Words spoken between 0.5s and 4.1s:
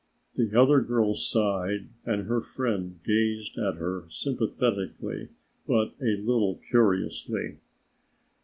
other girl sighed and her friend gazed at her